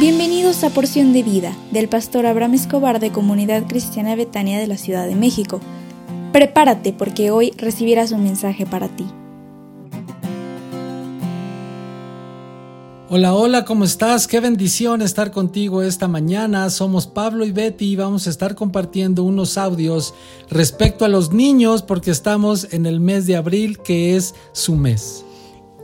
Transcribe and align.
Bienvenidos 0.00 0.64
a 0.64 0.70
Porción 0.70 1.12
de 1.12 1.22
Vida 1.22 1.54
del 1.72 1.86
pastor 1.86 2.24
Abraham 2.24 2.54
Escobar 2.54 3.00
de 3.00 3.12
Comunidad 3.12 3.66
Cristiana 3.66 4.14
Betania 4.14 4.58
de 4.58 4.66
la 4.66 4.78
Ciudad 4.78 5.06
de 5.06 5.14
México. 5.14 5.60
Prepárate 6.32 6.94
porque 6.94 7.30
hoy 7.30 7.52
recibirás 7.58 8.10
un 8.10 8.22
mensaje 8.22 8.64
para 8.64 8.88
ti. 8.88 9.04
Hola, 13.10 13.34
hola, 13.34 13.66
¿cómo 13.66 13.84
estás? 13.84 14.26
Qué 14.26 14.40
bendición 14.40 15.02
estar 15.02 15.32
contigo 15.32 15.82
esta 15.82 16.08
mañana. 16.08 16.70
Somos 16.70 17.06
Pablo 17.06 17.44
y 17.44 17.52
Betty 17.52 17.90
y 17.90 17.96
vamos 17.96 18.26
a 18.26 18.30
estar 18.30 18.54
compartiendo 18.54 19.22
unos 19.24 19.58
audios 19.58 20.14
respecto 20.48 21.04
a 21.04 21.08
los 21.08 21.30
niños 21.30 21.82
porque 21.82 22.10
estamos 22.10 22.72
en 22.72 22.86
el 22.86 23.00
mes 23.00 23.26
de 23.26 23.36
abril 23.36 23.78
que 23.80 24.16
es 24.16 24.34
su 24.52 24.76
mes. 24.76 25.26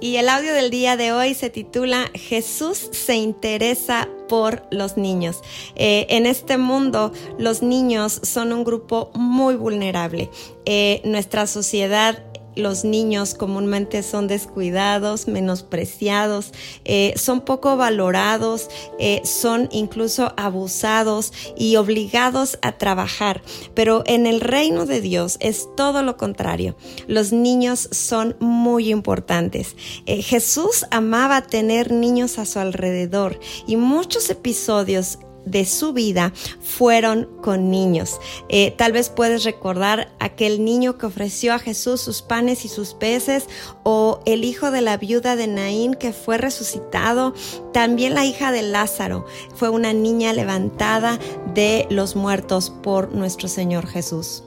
Y 0.01 0.17
el 0.17 0.29
audio 0.29 0.53
del 0.53 0.71
día 0.71 0.97
de 0.97 1.13
hoy 1.13 1.35
se 1.35 1.49
titula 1.49 2.11
Jesús 2.15 2.91
se 2.93 3.17
interesa 3.17 4.09
por 4.29 4.63
los 4.71 4.97
niños. 4.97 5.41
Eh, 5.75 6.07
en 6.11 6.27
este 6.27 6.59
mundo 6.59 7.13
los 7.39 7.63
niños 7.63 8.21
son 8.23 8.53
un 8.53 8.65
grupo 8.65 9.11
muy 9.15 9.57
vulnerable. 9.57 10.31
Eh, 10.67 11.01
nuestra 11.05 11.47
sociedad 11.47 12.23
los 12.57 12.85
niños 12.85 13.35
comúnmente 13.35 14.03
son 14.03 14.27
descuidados, 14.27 15.29
menospreciados, 15.29 16.53
eh, 16.85 17.15
son 17.17 17.43
poco 17.43 17.77
valorados, 17.77 18.69
eh, 18.99 19.21
son 19.25 19.69
incluso 19.71 20.33
abusados 20.37 21.33
y 21.57 21.77
obligados 21.77 22.59
a 22.63 22.73
trabajar. 22.73 23.43
Pero 23.75 24.03
en 24.07 24.27
el 24.27 24.41
reino 24.41 24.87
de 24.87 25.01
Dios 25.01 25.37
es 25.41 25.69
todo 25.77 26.03
lo 26.03 26.17
contrario. 26.17 26.77
Los 27.07 27.33
niños 27.33 27.89
son 27.93 28.37
muy 28.41 28.91
importantes. 28.91 29.77
Eh, 30.07 30.23
Jesús 30.23 30.87
amaba 30.91 31.43
tener 31.43 31.93
niños 31.93 32.39
a 32.39 32.47
su 32.47 32.59
alrededor 32.59 33.39
y 33.67 33.77
muchos 33.77 34.31
episodios 34.31 35.19
de 35.47 35.65
su 35.65 35.95
vida 35.95 36.33
fueron 36.61 37.29
con 37.41 37.71
niños. 37.71 38.21
Eh, 38.51 38.73
tal 38.77 38.93
vez 38.93 39.09
puedes 39.09 39.45
recordar 39.45 40.13
aquel 40.21 40.65
niño 40.65 40.99
que 40.99 41.07
ofreció 41.07 41.55
a 41.55 41.59
Jesús 41.59 42.03
sus 42.03 42.21
panes 42.21 42.65
y 42.65 42.69
sus 42.69 42.93
peces 42.93 43.47
o 43.83 44.21
el 44.27 44.45
hijo 44.45 44.71
de 44.71 44.83
la 44.83 44.99
viuda 44.99 45.37
de 45.37 45.47
Naín 45.47 45.95
que 45.95 46.13
fue 46.13 46.37
resucitado. 46.37 47.33
También 47.73 48.15
la 48.15 48.27
hija 48.27 48.53
de 48.53 48.63
Lázaro 48.63 49.25
fue 49.55 49.71
una 49.71 49.93
niña 49.95 50.33
levantada 50.35 51.19
de 51.55 51.87
los 51.89 52.17
muertos 52.17 52.71
por 52.83 53.15
nuestro 53.15 53.49
Señor 53.49 53.87
Jesús. 53.87 54.43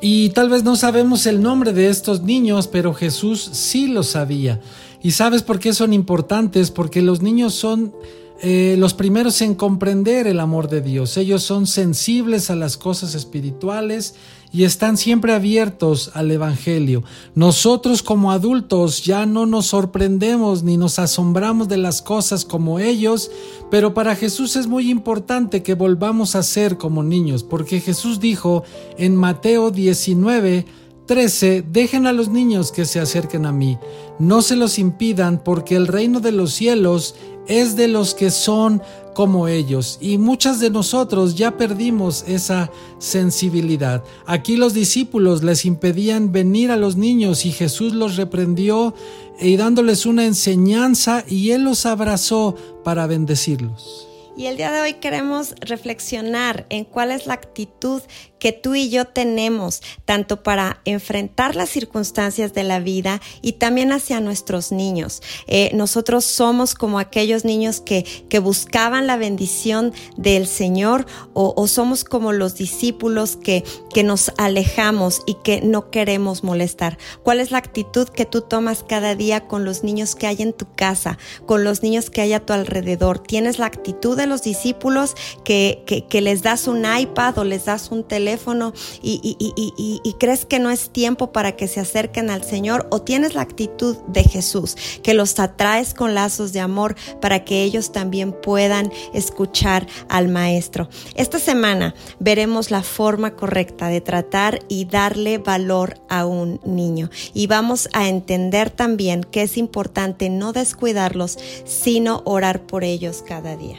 Y 0.00 0.30
tal 0.30 0.48
vez 0.48 0.62
no 0.62 0.76
sabemos 0.76 1.26
el 1.26 1.42
nombre 1.42 1.72
de 1.72 1.88
estos 1.88 2.22
niños, 2.22 2.68
pero 2.68 2.94
Jesús 2.94 3.50
sí 3.52 3.88
lo 3.88 4.04
sabía. 4.04 4.60
¿Y 5.02 5.12
sabes 5.12 5.42
por 5.42 5.58
qué 5.58 5.72
son 5.72 5.92
importantes? 5.92 6.70
Porque 6.70 7.02
los 7.02 7.20
niños 7.20 7.54
son 7.54 7.92
eh, 8.40 8.76
los 8.78 8.94
primeros 8.94 9.40
en 9.42 9.56
comprender 9.56 10.28
el 10.28 10.38
amor 10.38 10.68
de 10.68 10.80
Dios. 10.80 11.16
Ellos 11.16 11.42
son 11.42 11.66
sensibles 11.66 12.50
a 12.50 12.56
las 12.56 12.76
cosas 12.76 13.16
espirituales 13.16 14.14
y 14.52 14.62
están 14.62 14.96
siempre 14.96 15.32
abiertos 15.32 16.12
al 16.14 16.30
Evangelio. 16.30 17.02
Nosotros 17.34 18.02
como 18.02 18.30
adultos 18.30 19.02
ya 19.04 19.26
no 19.26 19.44
nos 19.44 19.66
sorprendemos 19.66 20.62
ni 20.62 20.76
nos 20.76 21.00
asombramos 21.00 21.68
de 21.68 21.78
las 21.78 22.00
cosas 22.00 22.44
como 22.44 22.78
ellos, 22.78 23.30
pero 23.72 23.92
para 23.92 24.14
Jesús 24.14 24.54
es 24.54 24.68
muy 24.68 24.88
importante 24.88 25.64
que 25.64 25.74
volvamos 25.74 26.36
a 26.36 26.44
ser 26.44 26.78
como 26.78 27.02
niños, 27.02 27.42
porque 27.42 27.80
Jesús 27.80 28.20
dijo 28.20 28.62
en 28.96 29.16
Mateo 29.16 29.72
19, 29.72 30.64
13. 31.08 31.64
Dejen 31.68 32.06
a 32.06 32.12
los 32.12 32.28
niños 32.28 32.70
que 32.70 32.84
se 32.84 33.00
acerquen 33.00 33.46
a 33.46 33.52
mí. 33.52 33.78
No 34.20 34.42
se 34.42 34.54
los 34.54 34.78
impidan 34.78 35.42
porque 35.42 35.74
el 35.74 35.88
reino 35.88 36.20
de 36.20 36.32
los 36.32 36.52
cielos 36.52 37.16
es 37.48 37.74
de 37.76 37.88
los 37.88 38.14
que 38.14 38.30
son 38.30 38.82
como 39.14 39.48
ellos. 39.48 39.98
Y 40.00 40.16
muchas 40.16 40.60
de 40.60 40.70
nosotros 40.70 41.34
ya 41.34 41.56
perdimos 41.56 42.24
esa 42.28 42.70
sensibilidad. 42.98 44.04
Aquí 44.26 44.56
los 44.56 44.74
discípulos 44.74 45.42
les 45.42 45.64
impedían 45.64 46.30
venir 46.30 46.70
a 46.70 46.76
los 46.76 46.94
niños 46.94 47.44
y 47.44 47.50
Jesús 47.50 47.94
los 47.94 48.16
reprendió 48.16 48.94
y 49.40 49.56
dándoles 49.56 50.06
una 50.06 50.24
enseñanza 50.24 51.24
y 51.26 51.50
Él 51.50 51.64
los 51.64 51.84
abrazó 51.84 52.54
para 52.84 53.08
bendecirlos. 53.08 54.08
Y 54.36 54.46
el 54.46 54.56
día 54.56 54.70
de 54.70 54.80
hoy 54.80 54.94
queremos 54.94 55.56
reflexionar 55.62 56.64
en 56.68 56.84
cuál 56.84 57.10
es 57.10 57.26
la 57.26 57.34
actitud 57.34 58.02
que 58.38 58.52
tú 58.52 58.74
y 58.74 58.90
yo 58.90 59.04
tenemos, 59.06 59.82
tanto 60.04 60.42
para 60.42 60.80
enfrentar 60.84 61.56
las 61.56 61.68
circunstancias 61.70 62.54
de 62.54 62.62
la 62.62 62.80
vida 62.80 63.20
y 63.42 63.52
también 63.52 63.92
hacia 63.92 64.20
nuestros 64.20 64.72
niños. 64.72 65.22
Eh, 65.46 65.70
nosotros 65.74 66.24
somos 66.24 66.74
como 66.74 66.98
aquellos 66.98 67.44
niños 67.44 67.80
que, 67.80 68.04
que 68.28 68.38
buscaban 68.38 69.06
la 69.06 69.16
bendición 69.16 69.92
del 70.16 70.46
Señor 70.46 71.06
o, 71.34 71.54
o, 71.56 71.66
somos 71.66 72.04
como 72.04 72.32
los 72.32 72.54
discípulos 72.54 73.36
que, 73.36 73.64
que 73.92 74.02
nos 74.02 74.32
alejamos 74.38 75.22
y 75.26 75.34
que 75.34 75.60
no 75.60 75.90
queremos 75.90 76.44
molestar. 76.44 76.98
¿Cuál 77.22 77.40
es 77.40 77.50
la 77.50 77.58
actitud 77.58 78.08
que 78.08 78.24
tú 78.24 78.42
tomas 78.42 78.84
cada 78.88 79.14
día 79.14 79.46
con 79.46 79.64
los 79.64 79.84
niños 79.84 80.14
que 80.14 80.26
hay 80.26 80.36
en 80.40 80.52
tu 80.52 80.72
casa, 80.74 81.18
con 81.46 81.64
los 81.64 81.82
niños 81.82 82.10
que 82.10 82.20
hay 82.20 82.32
a 82.32 82.44
tu 82.44 82.52
alrededor? 82.52 83.18
¿Tienes 83.18 83.58
la 83.58 83.66
actitud 83.66 84.16
de 84.16 84.26
los 84.26 84.42
discípulos 84.42 85.14
que, 85.44 85.82
que, 85.86 86.06
que 86.06 86.20
les 86.20 86.42
das 86.42 86.66
un 86.66 86.84
iPad 86.84 87.38
o 87.38 87.44
les 87.44 87.64
das 87.64 87.90
un 87.90 88.04
teléfono? 88.04 88.27
Teléfono 88.28 88.74
y, 89.02 90.14
crees 90.18 90.44
que 90.44 90.58
no 90.58 90.70
es 90.70 90.90
tiempo 90.90 91.32
para 91.32 91.52
que 91.52 91.68
se 91.68 91.80
acerquen 91.80 92.28
al 92.28 92.42
Señor 92.42 92.86
o 92.90 93.00
tienes 93.00 93.34
la 93.34 93.42
actitud 93.42 93.96
de 94.08 94.24
Jesús, 94.24 94.76
que 95.02 95.14
los 95.14 95.38
atraes 95.38 95.94
con 95.94 96.14
lazos 96.14 96.52
de 96.52 96.60
amor 96.60 96.96
para 97.20 97.44
que 97.44 97.62
ellos 97.62 97.92
también 97.92 98.32
puedan 98.32 98.92
escuchar 99.14 99.86
al 100.08 100.28
Maestro. 100.28 100.88
Esta 101.14 101.38
semana 101.38 101.94
veremos 102.18 102.70
la 102.70 102.82
forma 102.82 103.34
correcta 103.34 103.88
de 103.88 104.00
tratar 104.00 104.60
y 104.68 104.84
darle 104.84 105.38
valor 105.38 106.00
a 106.08 106.26
un 106.26 106.60
niño 106.64 107.10
y 107.32 107.46
vamos 107.46 107.88
a 107.92 108.08
entender 108.08 108.70
también 108.70 109.22
que 109.22 109.42
es 109.42 109.56
importante 109.56 110.28
no 110.28 110.52
descuidarlos, 110.52 111.38
sino 111.64 112.22
orar 112.24 112.66
por 112.66 112.84
ellos 112.84 113.22
cada 113.26 113.56
día. 113.56 113.78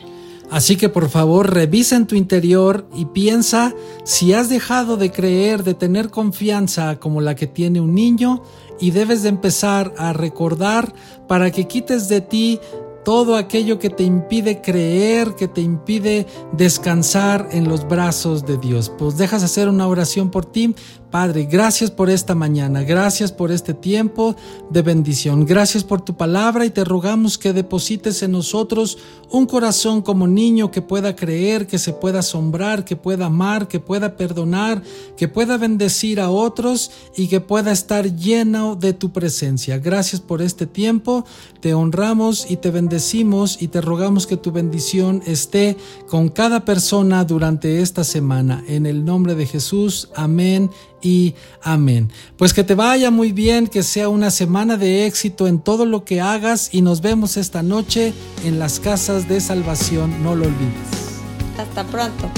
Así 0.51 0.77
que 0.77 0.89
por 0.89 1.09
favor 1.09 1.53
revisa 1.53 1.95
en 1.95 2.07
tu 2.07 2.15
interior 2.15 2.87
y 2.95 3.05
piensa 3.05 3.73
si 4.03 4.33
has 4.33 4.49
dejado 4.49 4.97
de 4.97 5.11
creer, 5.11 5.63
de 5.63 5.75
tener 5.75 6.09
confianza 6.09 6.99
como 6.99 7.21
la 7.21 7.35
que 7.35 7.47
tiene 7.47 7.79
un 7.79 7.93
niño 7.93 8.41
y 8.79 8.91
debes 8.91 9.23
de 9.23 9.29
empezar 9.29 9.93
a 9.97 10.13
recordar 10.13 10.93
para 11.27 11.51
que 11.51 11.67
quites 11.67 12.09
de 12.09 12.21
ti 12.21 12.59
todo 13.03 13.37
aquello 13.37 13.79
que 13.79 13.89
te 13.89 14.03
impide 14.03 14.61
creer, 14.61 15.35
que 15.35 15.47
te 15.47 15.61
impide 15.61 16.27
descansar 16.51 17.47
en 17.51 17.67
los 17.67 17.87
brazos 17.87 18.45
de 18.45 18.57
Dios. 18.57 18.91
Pues 18.97 19.17
dejas 19.17 19.43
hacer 19.43 19.69
una 19.69 19.87
oración 19.87 20.29
por 20.29 20.45
ti. 20.45 20.75
Padre, 21.11 21.45
gracias 21.45 21.89
por 21.89 22.11
esta 22.11 22.35
mañana, 22.35 22.83
gracias 22.83 23.31
por 23.31 23.51
este 23.51 23.73
tiempo 23.73 24.35
de 24.69 24.83
bendición, 24.83 25.43
gracias 25.43 25.83
por 25.83 26.01
tu 26.01 26.15
palabra 26.15 26.65
y 26.65 26.69
te 26.69 26.83
rogamos 26.83 27.39
que 27.39 27.51
deposites 27.51 28.21
en 28.21 28.33
nosotros 28.33 28.99
un 29.31 29.47
corazón 29.47 30.03
como 30.03 30.27
niño 30.27 30.69
que 30.69 30.83
pueda 30.83 31.15
creer, 31.15 31.65
que 31.65 31.79
se 31.79 31.93
pueda 31.93 32.19
asombrar, 32.19 32.85
que 32.85 32.95
pueda 32.95 33.25
amar, 33.25 33.67
que 33.67 33.79
pueda 33.79 34.17
perdonar, 34.17 34.83
que 35.17 35.27
pueda 35.27 35.57
bendecir 35.57 36.19
a 36.19 36.29
otros 36.29 36.91
y 37.15 37.27
que 37.27 37.41
pueda 37.41 37.71
estar 37.71 38.15
lleno 38.15 38.75
de 38.75 38.93
tu 38.93 39.11
presencia. 39.11 39.79
Gracias 39.79 40.21
por 40.21 40.43
este 40.43 40.67
tiempo, 40.67 41.25
te 41.59 41.73
honramos 41.73 42.45
y 42.51 42.57
te 42.57 42.69
bendecimos 42.69 43.59
y 43.59 43.69
te 43.69 43.81
rogamos 43.81 44.27
que 44.27 44.37
tu 44.37 44.51
bendición 44.51 45.23
esté 45.25 45.75
con 46.07 46.29
cada 46.29 46.65
persona 46.65 47.23
durante 47.23 47.81
esta 47.81 48.03
semana. 48.03 48.63
En 48.67 48.85
el 48.85 49.05
nombre 49.05 49.33
de 49.33 49.47
Jesús, 49.47 50.09
amén 50.15 50.69
y 51.01 51.35
amén. 51.61 52.11
Pues 52.37 52.53
que 52.53 52.63
te 52.63 52.75
vaya 52.75 53.11
muy 53.11 53.31
bien, 53.31 53.67
que 53.67 53.83
sea 53.83 54.09
una 54.09 54.31
semana 54.31 54.77
de 54.77 55.05
éxito 55.05 55.47
en 55.47 55.59
todo 55.59 55.85
lo 55.85 56.03
que 56.03 56.21
hagas 56.21 56.69
y 56.73 56.81
nos 56.81 57.01
vemos 57.01 57.37
esta 57.37 57.63
noche 57.63 58.13
en 58.43 58.59
las 58.59 58.79
casas 58.79 59.27
de 59.27 59.41
salvación, 59.41 60.23
no 60.23 60.35
lo 60.35 60.45
olvides. 60.45 61.19
Hasta 61.57 61.83
pronto. 61.85 62.29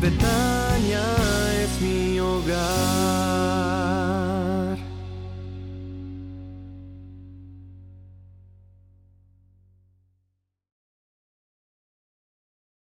Betania 0.00 1.02
es 1.62 1.80
mi 1.80 2.18
hogar. 2.20 2.93